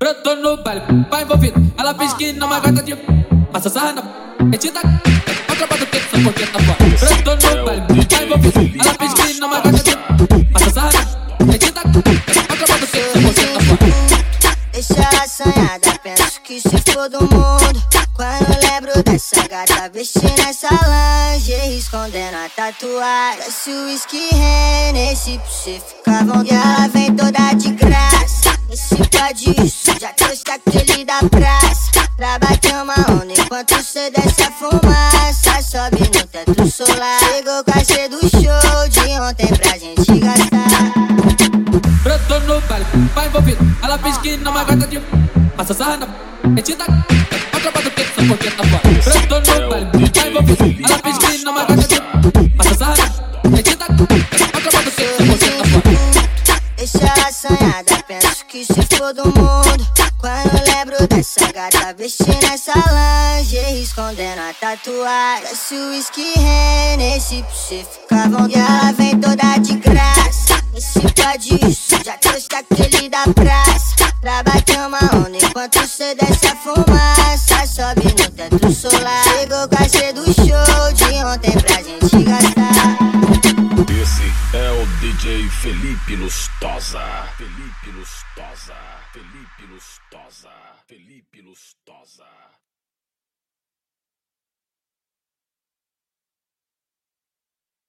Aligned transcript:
Brotou 0.00 0.34
no 0.34 0.56
baile, 0.62 0.80
vai 1.10 1.24
envolvido. 1.24 1.60
Ela 1.76 1.94
fez 1.94 2.14
que 2.14 2.32
não 2.32 2.50
é 2.54 2.58
gata 2.58 2.82
de. 2.82 2.96
Passa 3.52 3.68
sarra 3.68 3.92
na. 3.92 4.02
Metida. 4.46 4.80
A 4.80 5.54
tropa 5.54 5.76
do 5.76 5.84
tempo, 5.84 6.06
só 6.10 6.22
porque 6.22 6.46
tá 6.46 6.58
fora. 6.58 7.22
Brotou 7.22 7.58
no 7.58 7.64
baile, 7.66 7.82
vai 8.10 8.24
envolvido. 8.24 8.80
Ela 8.80 8.94
fez 8.94 9.12
que 9.12 9.40
não 9.40 9.54
é 9.54 9.60
gata 9.60 9.82
de. 9.82 9.96
Passa 10.54 10.70
sarra 10.70 10.90
na. 11.38 11.44
Metida. 11.44 11.80
A 11.80 11.82
tropa 11.82 12.78
do 12.78 12.86
tempo, 12.86 13.14
só 13.14 13.20
porque 13.20 13.46
tá 13.46 13.60
fora. 13.60 13.80
Deixa 14.72 14.94
ela 14.94 15.28
sonhada, 15.28 15.98
penso 16.02 16.40
que 16.44 16.60
se 16.62 16.92
for 16.92 17.10
do 17.10 17.20
mundo. 17.20 17.82
Quando 18.14 18.70
lembro 18.70 19.02
dessa 19.02 19.46
gata 19.48 19.90
vestindo 19.92 20.40
essa 20.48 20.68
lingerie, 21.34 21.78
escondendo 21.78 22.36
a 22.36 22.48
tatuagem. 22.48 23.44
Desce 23.44 23.70
o 23.70 23.84
whisky 23.84 24.30
Hennessy 24.34 25.38
pra 25.38 25.50
você 25.50 25.80
ficar 25.80 26.24
bom. 26.24 26.42
E 26.42 26.50
ela 26.50 26.88
vem 26.88 27.14
toda 27.14 27.52
de 27.52 27.72
graça. 27.72 28.58
Esse 28.70 28.94
pode 28.96 29.66
isso, 29.66 29.79
aquele 30.50 31.04
da 31.04 31.18
praça. 31.30 31.90
Pra 32.16 32.38
bater 32.38 32.74
uma 32.74 32.94
onda 33.10 33.32
enquanto 33.38 33.82
cê 33.82 34.10
desce 34.10 34.42
a 34.42 34.50
fumaça. 34.50 35.62
Sobe 35.62 36.00
no 36.00 36.26
teto 36.26 36.66
solar. 36.70 37.18
Chegou 37.20 37.64
com 37.64 37.78
a 37.78 37.84
C 37.84 38.08
do 38.08 38.20
show 38.20 38.88
de 38.88 39.20
ontem 39.20 39.46
pra 39.46 39.78
gente 39.78 40.18
gastar. 40.18 40.92
Brotou 42.02 42.40
no 42.40 42.60
baile, 42.62 42.86
vai 43.14 43.26
envolvido. 43.26 43.76
Ela 43.82 43.98
fez 43.98 44.18
que 44.18 44.36
não 44.38 44.58
é 44.58 44.64
gata 44.64 44.86
de. 44.86 45.00
Passa 45.56 45.74
sarra 45.74 45.96
na. 45.98 46.08
Metida. 46.48 46.84
A 46.84 47.60
tropa 47.60 47.82
do 47.82 47.90
tempo, 47.90 48.10
só 48.14 48.26
porque 48.26 48.50
tá 48.50 48.64
fora. 48.64 48.82
Brotou 49.26 49.62
no 49.62 49.68
baile, 49.68 49.90
vai 49.92 50.28
envolvido. 50.28 50.84
Ela 50.84 50.98
fez 50.98 51.18
que 51.18 51.44
não 51.44 51.60
é 51.60 51.66
gata 51.66 51.88
de. 51.88 52.50
Passa 52.56 52.74
sarra 52.74 52.94
na. 52.96 53.50
Metida. 53.50 53.84
A 53.84 54.60
tropa 54.60 54.82
do 54.82 54.90
tempo, 54.90 55.16
só 55.16 55.26
porque 55.32 55.50
tá 55.50 55.64
fora. 55.64 55.80
Deixa 56.76 56.98
ela 56.98 57.32
sonhada, 57.32 58.04
penso 58.08 58.44
que 58.46 58.64
se 58.64 58.96
for 58.96 59.12
do 59.12 59.24
mundo. 59.26 60.09
Quando 60.20 60.52
lembro 60.66 61.06
dessa 61.08 61.50
gata 61.50 61.94
vestindo 61.96 62.44
essa 62.52 62.74
lingerie, 63.38 63.82
escondendo 63.82 64.40
a 64.40 64.52
tatuagem. 64.52 65.48
Desce 65.48 65.74
o 65.74 65.90
whisky 65.90 66.34
Hennessy 66.36 67.42
pra 67.42 67.54
você 67.54 67.84
ficar 67.84 68.28
bom. 68.28 68.46
E 68.46 68.54
ela 68.54 68.92
vem 68.92 69.18
toda 69.18 69.56
de 69.58 69.76
graça. 69.76 70.60
Esse 70.76 71.00
pode 71.00 71.70
isso, 71.70 71.96
já 72.04 72.18
trouxe 72.18 72.48
aquele 72.54 73.08
da 73.08 73.24
praça. 73.34 74.10
Pra 74.20 74.42
bater 74.42 74.78
uma 74.80 74.98
onda 75.16 75.38
enquanto 75.42 75.86
cê 75.86 76.14
desce 76.14 76.46
a 76.48 76.56
fumaça. 76.56 77.66
Sobe 77.66 78.04
no 78.04 78.30
teto 78.30 78.72
solar. 78.72 79.24
Chegou 79.24 79.68
Felipe 85.80 86.14
Lustosa. 86.16 87.24
Felipe 87.38 87.90
Lustosa. 87.96 88.76
Felipe 89.14 89.64
Lustosa. 89.66 90.52
Felipe 90.86 91.40
Lustosa. 91.40 92.28